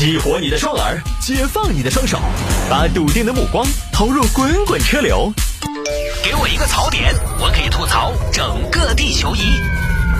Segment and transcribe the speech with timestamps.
[0.00, 2.18] 激活你的双耳，解放你的双手，
[2.70, 5.30] 把笃定的目光投入滚滚车流。
[6.24, 9.40] 给我一个槽点，我可以吐槽整个地球仪。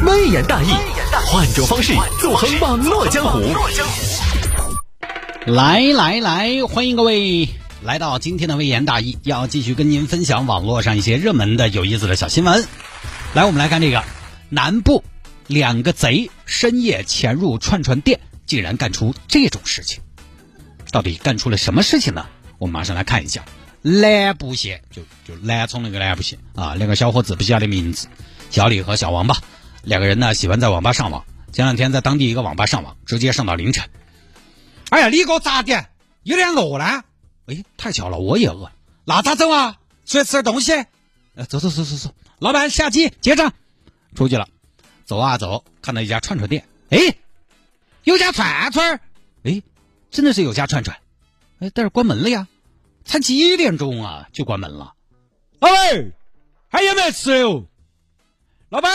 [0.04, 0.66] 微言大义，
[1.24, 3.40] 换种方式纵横网络江湖。
[5.46, 7.48] 来来来，欢迎各位
[7.82, 12.68] 来到今天的微言大义，要继续跟您分享网络上一些热门的有意思的小新闻。
[13.32, 14.04] 来，我们来看这个，
[14.50, 15.02] 南部
[15.46, 18.20] 两个贼深夜潜入串串店。
[18.50, 20.02] 竟然干出这种事情，
[20.90, 22.26] 到底干出了什么事情呢？
[22.58, 23.44] 我们马上来看一下。
[23.80, 28.08] 南部县就就南充那个南部县啊，两个小伙子不晓得名字，
[28.50, 29.36] 小李和小王吧，
[29.84, 31.24] 两个人呢喜欢在网吧上网。
[31.52, 33.88] 前两天在当地一个网吧上网，直接上到凌晨。
[34.88, 35.86] 哎呀，李哥咋的？
[36.24, 37.04] 有点饿呢？
[37.46, 38.72] 哎，太巧了，我也饿。
[39.04, 39.78] 那咋走啊？
[40.04, 40.72] 出去吃点东西。
[41.36, 42.14] 呃，走走走走走。
[42.40, 43.52] 老板下机结账。
[44.16, 44.48] 出去了，
[45.04, 46.66] 走啊走，看到一家串串店。
[46.88, 47.14] 哎。
[48.04, 49.00] 有家串串，
[49.44, 49.62] 哎，
[50.10, 50.96] 真的是有家串串，
[51.58, 52.48] 哎，但是关门了呀，
[53.04, 54.94] 才几点钟啊就关门了。
[55.58, 56.12] 老板，
[56.68, 57.66] 还有没有吃哟？
[58.70, 58.90] 老板，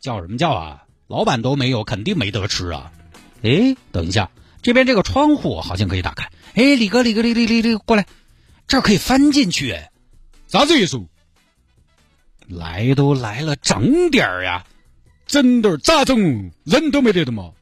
[0.00, 0.84] 叫什么叫啊？
[1.06, 2.90] 老板都没有，肯定没得吃啊。
[3.42, 4.30] 哎，等一下，
[4.62, 6.24] 这边这个窗户好像可以打开。
[6.54, 8.06] 哎，李哥，李哥，李李李李，过来，
[8.66, 9.78] 这儿可以翻进去。
[10.48, 11.06] 啥子意思？
[12.48, 14.64] 来都来了，整点儿呀，
[15.26, 16.50] 整点儿咋整？
[16.64, 17.52] 人都没得的嘛。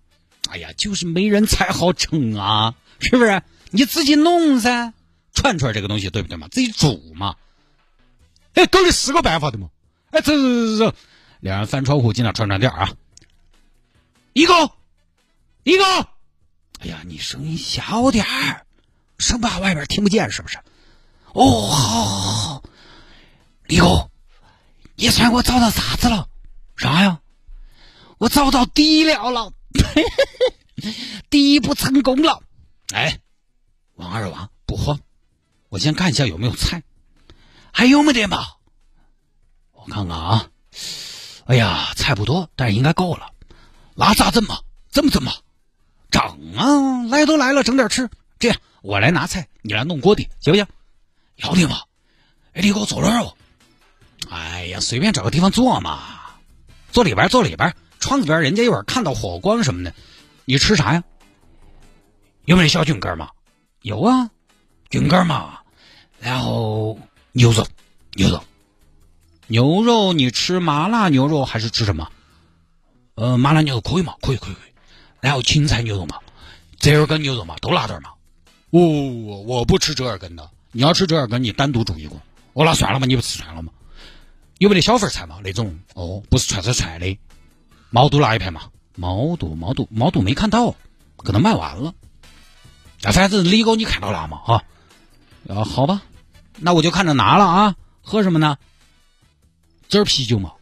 [0.50, 3.42] 哎呀，就是没人才好整啊，是不是？
[3.70, 4.92] 你自己弄噻，
[5.32, 6.48] 串串这个东西对不对嘛？
[6.48, 7.36] 自己煮嘛。
[8.54, 9.70] 哎，搞的是个办法的嘛。
[10.10, 10.96] 哎，走走走走，
[11.38, 12.92] 两人翻窗户进了串串店啊。
[14.32, 14.72] 一个，
[15.62, 15.84] 一个。
[16.80, 18.66] 哎呀，你声音小点儿，
[19.18, 20.58] 生怕外边听不见，是不是？
[21.32, 22.62] 哦，好，好，好。
[23.66, 24.10] 李哥，
[24.96, 26.28] 你猜我找到啥子了？
[26.76, 27.20] 啥呀？
[28.18, 29.52] 我找到底料了。
[29.74, 30.04] 嘿嘿
[30.82, 30.94] 嘿
[31.30, 32.42] 第一步成功了，
[32.92, 33.20] 哎，
[33.94, 34.98] 王二王不慌，
[35.68, 36.82] 我先看一下有没有菜，
[37.72, 38.46] 还有没得嘛？
[39.72, 40.50] 我看看啊，
[41.46, 43.30] 哎呀，菜不多，但是应该够了。
[43.94, 44.60] 那咋整嘛？
[44.90, 45.32] 怎么整嘛？
[46.10, 46.22] 整
[46.56, 47.04] 啊！
[47.08, 48.08] 来都来了，整点吃。
[48.38, 50.66] 这样，我来拿菜，你来弄锅底，行不行？
[51.36, 51.82] 要得嘛！
[52.52, 53.36] 哎，你给我坐哪儿哦？
[54.28, 56.38] 哎呀，随便找个地方坐嘛，
[56.90, 57.74] 坐里边，坐里边。
[58.00, 59.94] 窗子边，人家一会儿看到火光什么的，
[60.46, 61.04] 你吃啥呀？
[62.46, 63.30] 有没有小菌干嘛？
[63.82, 64.30] 有啊，
[64.88, 65.60] 菌干嘛？
[66.18, 66.98] 然后
[67.32, 67.66] 牛肉，
[68.14, 68.42] 牛肉，
[69.46, 72.10] 牛肉，你吃麻辣牛肉还是吃什么？
[73.14, 74.14] 呃，麻辣牛肉可以嘛？
[74.20, 74.72] 可以，可以，可以。
[75.20, 76.16] 然后青菜牛肉嘛，
[76.78, 78.10] 折耳根牛肉嘛，都拿点嘛。
[78.70, 80.50] 哦，我不吃折耳根的。
[80.72, 82.16] 你要吃折耳根，你单独煮一个。
[82.54, 83.72] 哦，那算了嘛，你不吃算了嘛。
[84.58, 85.38] 有没得小份菜嘛？
[85.42, 87.18] 那种哦，不是串串串的。
[87.90, 88.62] 毛肚拿一盘嘛？
[88.96, 90.74] 毛肚，毛肚，毛肚没看到，
[91.16, 91.94] 可能卖完了。
[93.02, 94.40] 啊，反正李哥你看到了嘛？
[94.46, 94.64] 啊，
[95.48, 96.02] 啊，好吧，
[96.58, 97.74] 那我就看着拿了啊。
[98.02, 98.58] 喝什么呢？
[99.88, 100.52] 这儿啤酒嘛？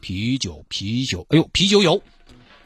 [0.00, 2.02] 啤酒，啤酒，哎呦，啤酒有。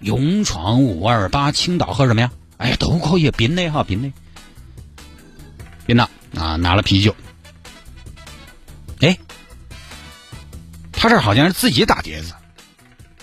[0.01, 2.31] 勇闯五二八，青岛喝什么呀？
[2.59, 4.13] 哎呀，都可以，冰的哈，冰的。
[5.87, 7.15] 冰的啊，拿了啤酒。
[9.01, 9.19] 哎，
[10.93, 12.33] 他这好像是自己打碟子。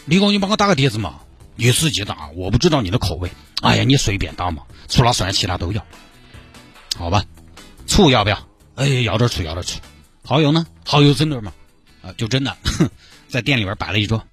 [0.06, 1.20] 李哥，你帮我打个碟子嘛？
[1.56, 3.32] 你自己打，我不知道你的口味。
[3.62, 5.86] 哎呀，你随便打嘛，除了蒜，其他都要。
[6.98, 7.24] 好吧，
[7.86, 8.48] 醋要不要？
[8.76, 9.80] 哎，要点醋，要点醋。
[10.24, 10.66] 蚝油呢？
[10.86, 11.54] 蚝油真的嘛。
[12.02, 12.58] 啊，就真的，
[13.30, 14.24] 在店里边摆了一桌。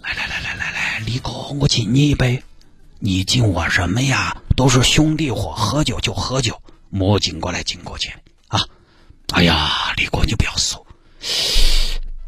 [0.00, 2.42] 来来来来来来，李哥，我敬你一杯。
[3.00, 4.36] 你敬我什么呀？
[4.56, 6.60] 都是兄弟伙，喝酒就喝酒，
[6.90, 8.14] 莫敬过来敬过去
[8.46, 8.60] 啊。
[9.32, 10.86] 哎呀，李哥，你不要说，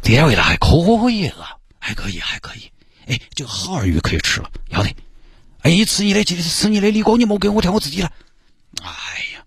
[0.03, 1.59] 这味道还可以了。
[1.80, 2.70] 还可以，还可以。
[3.06, 4.94] 哎，这个耗儿鱼可以吃了，要得。
[5.62, 6.91] 哎，吃你的，吃你的。
[6.91, 8.12] 李哥，你莫给我挑我自己了。
[8.82, 8.88] 哎
[9.34, 9.44] 呀，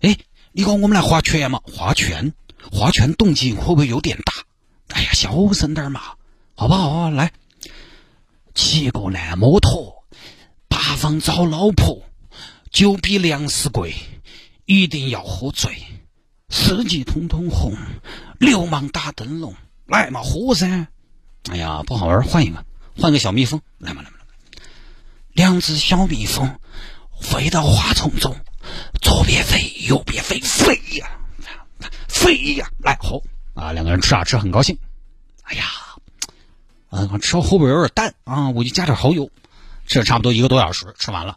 [0.00, 0.16] 哎，
[0.52, 1.60] 李哥，我们来划拳嘛？
[1.64, 2.32] 划拳，
[2.70, 4.32] 划拳动静会不会有点大？
[4.94, 6.14] 哎呀，小声点嘛，
[6.54, 7.10] 好不好？
[7.10, 7.32] 来，
[8.54, 10.04] 骑个烂摩托，
[10.68, 12.02] 八方找老婆，
[12.70, 13.94] 酒比粮食贵，
[14.66, 15.74] 一定要喝醉，
[16.48, 17.76] 司机通通红，
[18.38, 19.54] 流氓打灯笼，
[19.86, 20.86] 来嘛，喝噻！
[21.50, 22.64] 哎呀，不好玩，换一个，
[22.96, 24.62] 换个小蜜蜂，来嘛来嘛来嘛。
[25.32, 26.58] 两只小蜜蜂
[27.20, 28.34] 飞到花丛中，
[29.02, 31.10] 左边飞，右边飞，飞呀，
[32.08, 33.22] 飞呀，来喝
[33.54, 33.72] 啊！
[33.72, 34.78] 两个人吃啊吃，很高兴。
[35.42, 35.64] 哎呀，
[36.88, 39.30] 啊，吃后边有点淡啊，我就加点蚝油。
[39.86, 41.36] 吃了差不多一个多小时，吃完了，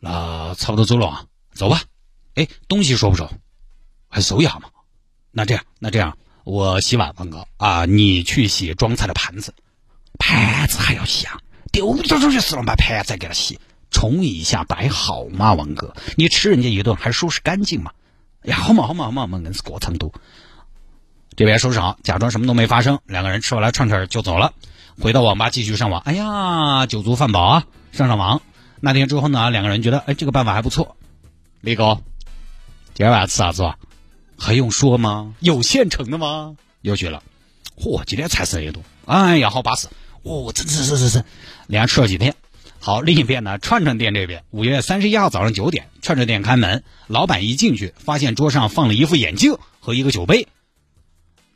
[0.00, 1.82] 那差不多走了啊，走吧。
[2.34, 3.30] 哎，东西收不收？
[4.08, 4.70] 还收一下嘛。
[5.30, 6.18] 那这样，那这样。
[6.44, 9.54] 我洗碗，王哥啊，你去洗装菜的盘子，
[10.18, 11.38] 盘子还要洗啊？
[11.72, 13.58] 丢丢出去是了，把盘子给他洗，
[13.90, 17.92] 冲一下摆好嘛，王哥，你吃人家一顿还收拾干净嘛？
[18.42, 20.12] 呀，好嘛好嘛好嘛，我们硬是过程都。
[21.34, 24.52] 这边收拾好，假装什么都没发生，两个人吃完了串串就走了，
[25.00, 26.02] 回到网吧继续上网。
[26.02, 28.42] 哎呀，酒足饭饱啊，上上网。
[28.80, 30.94] 那天之后呢，两个人觉得，哎，这个办法还不错。
[31.62, 31.98] 李哥，
[32.92, 33.78] 今天晚上吃啥子啊？
[34.44, 35.34] 还用说吗？
[35.40, 36.54] 有现成的吗？
[36.82, 37.22] 又去了。
[37.78, 38.84] 嚯，今天才是热度。
[39.06, 39.88] 哎呀，好巴适。
[40.22, 41.24] 哦，这这这这这，
[41.66, 42.34] 连吃了几天。
[42.78, 50.46] 好，另一边呢，串串店这边，五月三十一号早上九点，串串店开门，老板一进去，发现桌上放了一副眼镜和一个酒杯。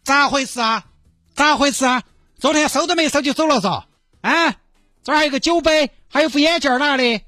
[0.02, 0.86] 咋回事啊？
[1.34, 2.04] 咋回事啊？
[2.38, 3.84] 昨天收都没收就走了嗦？
[4.22, 4.56] 啊，
[5.04, 7.20] 这儿还有个酒杯，还有副眼镜哪里？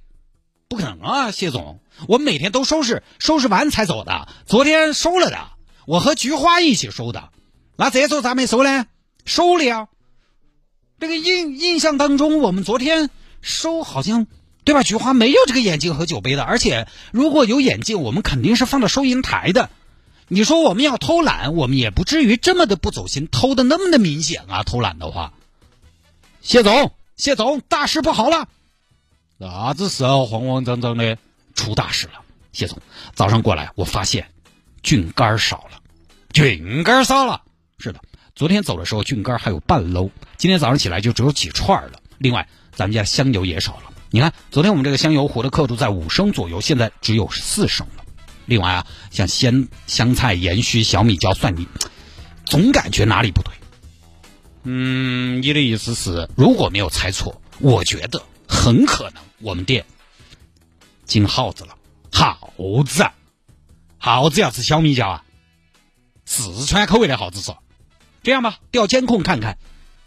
[0.69, 4.29] 不可能啊，谢总，我们每天都收拾，收拾完才走的。
[4.47, 5.39] 昨天收了的，
[5.87, 7.31] 我和菊花一起收的。
[7.77, 8.87] 那这时候咋没收呢？
[9.25, 9.89] 收了呀。
[10.99, 13.11] 这个印印象当中，我们昨天
[13.41, 14.27] 收好像
[14.65, 14.83] 对吧？
[14.83, 19.71] 菊花没有这个眼镜和酒杯的，而且如果有眼镜，我们肯定是放到收银台的。
[20.29, 24.63] 你说我们要偷懒，我们也不至于这么的不走心，偷的那么的明显啊！
[24.63, 25.33] 偷懒的话，
[26.41, 28.47] 谢总，谢总，大事不好了！
[29.41, 30.25] 啥子事啊？
[30.27, 31.19] 慌慌张张的，
[31.61, 32.15] 出大事了！
[32.53, 32.79] 谢总，
[33.15, 34.29] 早上过来，我发现
[34.83, 35.79] 菌干少了，
[36.33, 37.43] 菌干少了。
[37.79, 38.01] 是的，
[38.35, 42.01] 昨天走的时候菌干还有半篓，今天早上起来就只有几串了。
[42.19, 43.93] 另外，咱们家香油也少了。
[44.11, 48.05] 你看，昨天我们这个香油活的刻度在五升左右，现在只有四升了。
[48.47, 51.69] 另外啊，像鲜香菜、盐须、小米椒、蒜泥，
[52.47, 53.53] 总感觉哪里不对。
[54.65, 59.85] 嗯，你的意思是，如果没有猜错，我觉得很可能我们店
[61.11, 61.77] 进耗子了。
[62.13, 62.55] 耗
[62.87, 63.05] 子，
[63.99, 65.25] 耗子要吃小米椒啊？
[66.25, 67.61] 四川口味的耗子说。
[68.23, 69.59] 这样吧，调监控看看。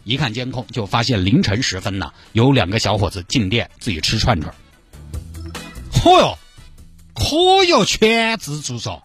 [0.04, 4.54] 一看监控，就发现凌晨时分呢，有两个小伙子进店自己吃串串。
[5.92, 6.38] 嚯哟！
[7.14, 9.02] 可有全自助嗦！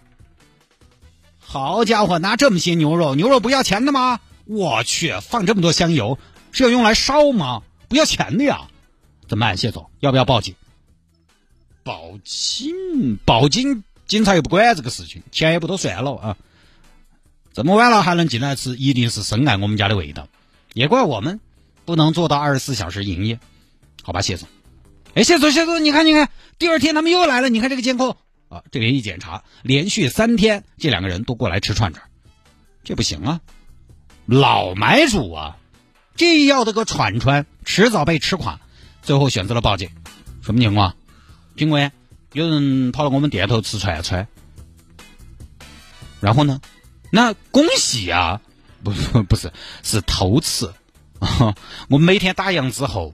[1.40, 4.20] 好家伙，拿这么些牛肉，牛肉不要钱的吗？
[4.46, 6.18] 我去，放这么多香油
[6.52, 7.62] 是要用来烧吗？
[7.88, 8.68] 不要钱的呀？
[9.28, 9.90] 怎么办，谢总？
[10.00, 10.56] 要不要报警？
[11.84, 13.18] 报警？
[13.26, 13.84] 报警？
[14.08, 16.38] 警察又不管这个事情，钱也不多算了啊！
[17.54, 20.28] 这么晚了还能进来吃，一定是深爱我们家的味道。
[20.74, 21.40] 也怪我们
[21.86, 23.40] 不能做到二十四小时营业，
[24.02, 24.48] 好吧，谢总。
[25.14, 28.18] 哎，谢总，谢总，你看，你看，第二天他们又来了，你看这个监控
[28.48, 32.04] 啊，这边一检查，连续三天这两个人都过来吃串串，
[32.84, 33.42] 这不行啊，
[34.26, 35.58] 老买主啊，
[36.16, 38.60] 这要的个串串，迟早被吃垮，
[39.02, 39.90] 最后选择了报警，
[40.42, 40.96] 什么情况？
[41.60, 41.92] 警官，
[42.32, 44.28] 有人跑到我们店头吃串串，
[46.22, 46.62] 然后呢？
[47.12, 48.42] 那恭喜啊，
[48.82, 49.52] 不是不是
[49.84, 50.72] 是偷吃，
[51.90, 53.14] 我每天打烊之后。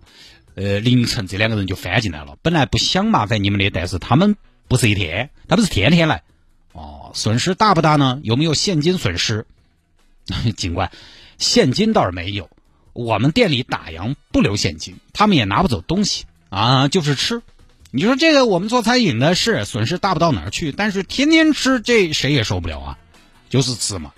[0.53, 2.37] 呃，凌晨这两个人就翻进来了。
[2.41, 4.37] 本来不想麻烦你们的，但是他们
[4.69, 6.23] 不是一天，他们是天天来。
[6.71, 8.21] 哦，损失大不大呢？
[8.23, 9.47] 有没有现金损失？
[10.55, 10.91] 警官，
[11.37, 12.49] 现金倒是没有。
[12.93, 17.41] 我们店里打烊不留现金，他们也拿不走东西啊，就是吃。
[17.95, 22.97] 你说这个我们做餐饮的是损失大不到哪儿去，但是天天吃这谁也受不了啊，
[23.49, 24.11] 就是吃嘛。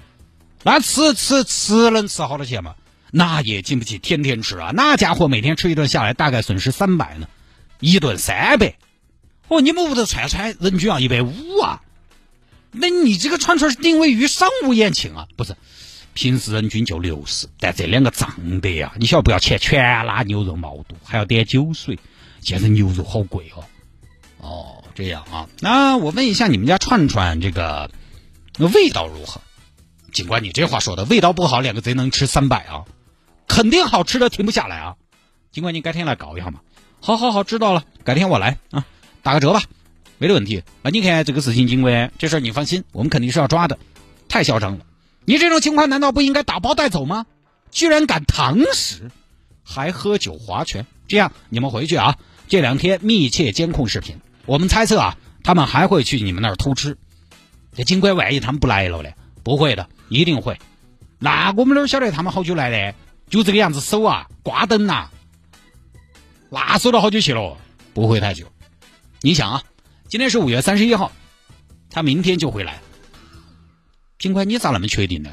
[0.64, 2.74] 那吃吃吃能吃好多钱嘛？
[3.12, 4.72] 那也经不起天天吃啊！
[4.74, 7.28] 那家伙每天吃一顿下来，大概损失三百呢，
[7.80, 8.74] 一顿三百。
[9.48, 11.84] 哦，你们屋头串串人均要一百五啊？
[12.72, 15.28] 那你这个串串是定位于商务宴请啊？
[15.36, 15.56] 不是，
[16.16, 18.94] 平时人均就六十，但这两个涨的呀！
[18.98, 22.00] 你晓得不要钱，全拉牛肉毛肚，还要点酒水。
[22.40, 23.64] 现在牛肉好贵哦。
[24.40, 25.50] 哦，这样啊？
[25.60, 27.90] 那我问一下，你们家串串这个
[28.60, 29.42] 味道如何？
[30.14, 32.86] 警官，你这话说的，味道不好，两个贼能吃三百啊？
[33.48, 34.96] 肯定好吃的停不下来啊！
[35.52, 36.62] 尽管你改天来搞一下嘛。
[37.00, 38.86] 好好好，知道了，改天我来啊，
[39.22, 39.62] 打个折吧，
[40.18, 40.64] 没得问题。
[40.82, 43.78] 那你看这个事情，警官，这事儿你放心，我们肯定是要抓的。
[44.28, 44.86] 太嚣张了！
[45.26, 47.26] 你这种情况难道不应该打包带走吗？
[47.70, 49.12] 居然敢堂食，
[49.64, 50.86] 还喝酒划拳！
[51.08, 52.18] 这样，你们回去啊，
[52.48, 54.18] 这两天密切监控视频。
[54.48, 56.98] 我们猜测啊，他们还会去你们那儿偷吃。
[57.76, 59.10] 这警官万一他们不来了呢？
[59.44, 60.58] 不会的，一定会。
[61.20, 62.96] 那我们哪晓得他们好久来的？
[63.30, 65.10] 就这个样子守啊，挂灯呐，
[66.50, 67.58] 那守到好久去了，
[67.94, 68.46] 不会太久。
[69.22, 69.64] 你想啊，
[70.08, 71.12] 今天是五月三十一号，
[71.90, 72.80] 他明天就会来。
[74.18, 75.30] 警官，你咋那么确定呢？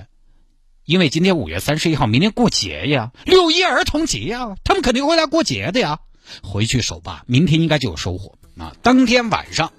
[0.85, 6.01] 因为今天五月三十一号，明天过节呀，六一儿童节呀，他们肯定会来过节的呀。
[6.43, 8.75] 回去守吧，明天应该就有收获啊。
[8.83, 9.73] 当天晚上，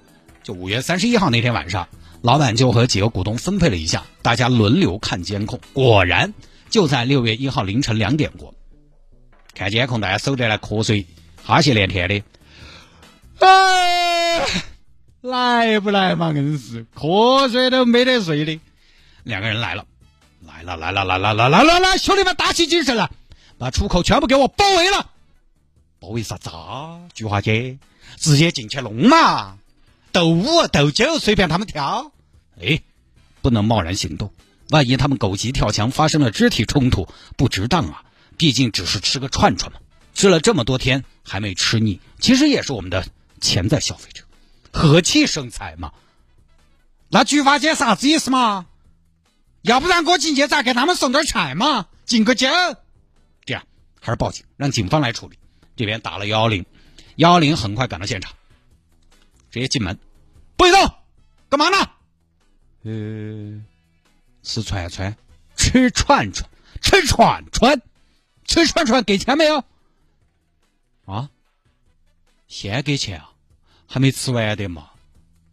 [0.44, 1.88] 就五月三十一号那天晚上，
[2.22, 6.34] 老板就和几个股东分配了一下，大家轮流看监控，果然。
[6.68, 8.54] 就在六月一号凌晨两点过，
[9.54, 11.06] 看监控，大家守得来瞌睡
[11.42, 12.22] 哈气连天的。
[13.40, 14.46] 哎，
[15.22, 16.34] 来不来嘛？
[16.34, 18.60] 硬是瞌睡都没得睡的。
[19.24, 19.86] 两个人来了，
[20.42, 23.10] 来了，来了，来了，来了，来来，兄弟们打起精神来，
[23.58, 25.08] 把出口全部给我包围了。
[26.00, 26.50] 包围啥子？
[27.14, 27.78] 菊花姐，
[28.18, 29.58] 直接进去弄嘛！
[30.12, 32.12] 斗舞斗酒随便他们跳。
[32.62, 32.82] 哎，
[33.42, 34.34] 不能贸然行动，
[34.70, 38.04] 万一他们狗急跳墙，发生了肢体冲突，不值当啊！
[38.38, 39.80] 毕竟只是吃个串串嘛，
[40.14, 43.06] 吃了这么多天还没吃腻，其实也是我们的
[43.40, 44.24] 潜在消费者，
[44.72, 45.92] 和气生财嘛。
[47.10, 48.66] 那菊花姐啥子意思嘛？
[49.62, 52.48] 要不然我进去再给他们送点菜嘛，敬个酒。
[53.46, 53.66] 这样
[54.00, 55.38] 还是报警，让警方来处理。
[55.76, 56.66] 这边打了幺幺零，
[57.16, 58.34] 幺幺零很快赶到现场，
[59.52, 59.98] 直接进门，
[60.58, 60.94] 不许动，
[61.50, 61.78] 干嘛呢？
[62.84, 63.62] 呃，
[64.44, 65.16] 吃串串，
[65.56, 66.50] 吃串串，
[66.82, 67.82] 吃串串，
[68.46, 69.64] 吃串串给钱没有？
[71.06, 71.30] 啊？
[72.48, 73.32] 先给钱啊？
[73.88, 74.92] 还没吃完的嘛？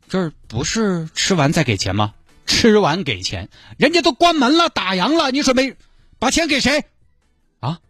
[0.09, 2.15] 这儿不是吃完再给钱吗？
[2.45, 5.77] 吃完给钱，人家都关门了，打烊了，你准备？
[6.19, 6.85] 把钱给谁？
[7.61, 7.81] 啊？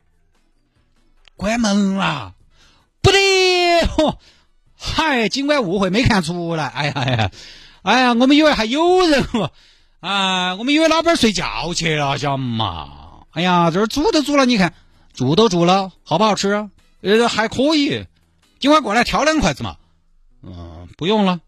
[1.37, 2.35] 关门了？
[3.01, 3.19] 不得！
[4.77, 6.67] 嗨，尽管误会，没看出来。
[6.67, 7.31] 哎呀哎呀，
[7.83, 9.53] 哎呀，我们以为还有人哦。
[10.01, 13.25] 啊，我们以为老板睡觉去了，晓得嘛？
[13.31, 14.75] 哎呀，这儿煮都煮了，你看，
[15.15, 16.69] 煮都煮了，好不好吃？
[17.03, 18.07] 呃，还可以。
[18.59, 19.77] 今晚过来挑两筷子嘛。
[20.43, 21.41] 嗯，不用了。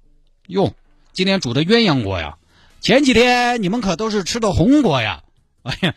[0.47, 0.73] 哟，
[1.13, 2.37] 今天煮的鸳鸯锅呀。
[2.81, 5.23] 前几天你们可都是吃的红锅呀！
[5.63, 5.95] 哎呀，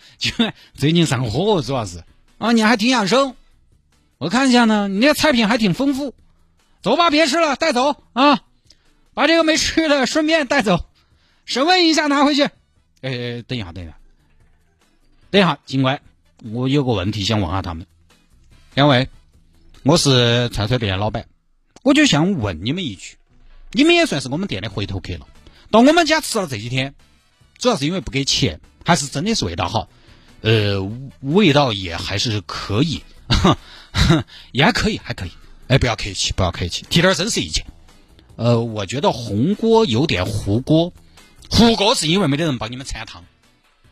[0.74, 2.04] 最近上火主要是
[2.38, 3.36] 啊，你还挺养生。
[4.18, 6.14] 我看一下呢，你那菜品还挺丰富。
[6.82, 8.42] 走吧，别吃了，带走啊！
[9.14, 10.86] 把这个没吃的顺便带走，
[11.44, 12.44] 审问一下拿回去。
[13.02, 13.98] 哎，等一下，等一下，
[15.32, 16.02] 等一下，警官，
[16.52, 17.86] 我有个问题想问下他们。
[18.76, 19.10] 两位，
[19.84, 21.28] 我是串串店老板，
[21.84, 23.18] 我就想问你们一句，
[23.72, 25.28] 你们也算是我们店的回头客了。
[25.72, 26.94] 到我们家吃了这几天，
[27.58, 29.90] 主要是因为不给钱，还是真的是味道好？
[30.42, 30.80] 呃，
[31.22, 33.02] 味道也还是可以，
[34.52, 35.32] 也还可以，还可以。
[35.68, 37.66] 哎，不要客气，不要客气，提点真实意见。
[38.36, 40.94] 呃，我觉得红锅有点糊锅，
[41.50, 43.24] 糊锅是因为没得人帮你们掺汤，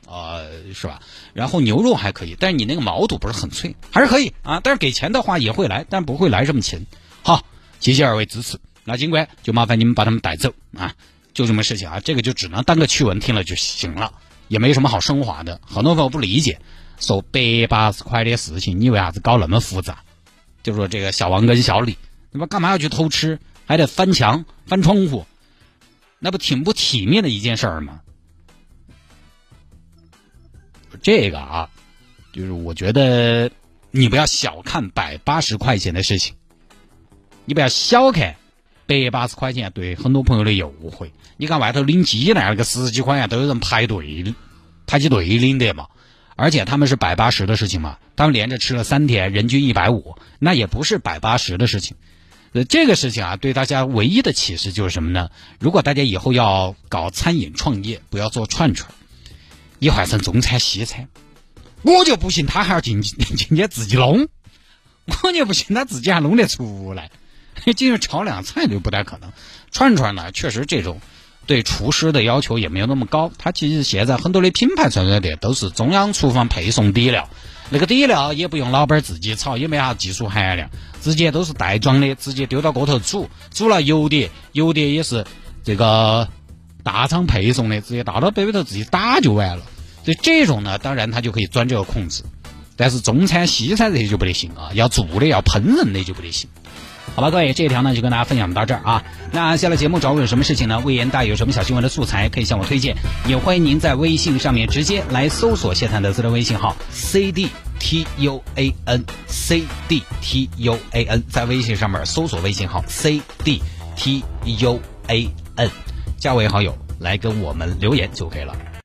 [0.07, 0.39] 啊，
[0.73, 1.01] 是吧？
[1.33, 4.61] 然后牛肉还可以，但是你那个毛肚不是很脆，还是可以啊。
[4.63, 6.85] 但是给钱的话也会来，但不会来这么勤。
[7.23, 7.45] 好，
[7.79, 8.57] 谢谢二位支持。
[8.83, 10.93] 那警官就麻烦你们把他们带走啊。
[11.33, 14.13] 就这么事情啊，这个就只能当个趣闻听了就行了，
[14.47, 15.59] 也没什么好升华的。
[15.65, 16.61] 很多朋友不理解，
[16.99, 19.99] 说百八十块的事情，你为啥子搞那么复杂？
[20.63, 21.97] 就说这个小王跟小李，
[22.31, 25.25] 那么干嘛要去偷吃，还得翻墙翻窗户，
[26.19, 28.01] 那不挺不体面的一件事儿吗？
[31.01, 31.69] 这个啊，
[32.33, 33.51] 就是我觉得
[33.91, 36.35] 你不要小看百八十块钱的事情，
[37.45, 38.35] 你不要小看。
[38.87, 44.35] 百八十块钱对很多朋友的诱惑，你看外头领鸡蛋那个十几块钱都有人排队
[44.85, 45.87] 排起队领的嘛，
[46.35, 51.95] 而且他们是百八十的事情嘛，他们连着吃了三天，人均一百五，那也不是百八十的事情。
[52.53, 55.29] 呃，这个事情啊，对大家唯一的启示就是什么呢？
[55.59, 58.91] 如果大家以后要搞餐饮创业，不要做串串，
[59.79, 61.07] 一换成中餐西餐，
[61.81, 64.27] 我就不信他还要进进去自己弄，
[65.23, 67.11] 我就不信他自己还弄得出来。
[67.73, 69.31] 进去炒两菜就不太可能，
[69.71, 70.99] 串串呢，确实这种
[71.47, 73.31] 对厨师的要求也没有那么高。
[73.37, 77.29] 他其实现在很多的品牌串串店都是中央厨房配送底料，
[77.69, 80.69] 那个底料也不用老板自己炒，也没啥技术含量，
[81.01, 85.25] 直接都是袋装的，直接丢到锅头煮，煮了油碟，油碟也是
[85.63, 86.27] 这个
[86.83, 89.63] 大厂配送的，直接倒到杯里头自己打就完了。
[90.03, 92.23] 所以这种呢，当然他就可以钻这个空子，
[92.75, 96.49] 但是中餐、西餐这些就不得行啊，要做的、要烹饪的就不得行。
[97.13, 99.03] 好吧，各位，这一条呢就跟大家分享到这儿啊。
[99.31, 100.79] 那下了节目找我有什么事情呢？
[100.79, 102.95] 魏言大有什么小新闻的素材可以向我推荐，
[103.27, 107.47] 也欢迎您在微信上面直接来搜索谢探的私人微信号 c d
[107.79, 113.61] t u a n c d t u a n，在微信上面搜索微信号 c d
[113.95, 115.69] t u a n，
[116.17, 118.55] 加为好友来跟我们留言就可以了。